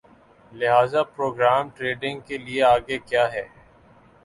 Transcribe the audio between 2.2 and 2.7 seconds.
کے لیے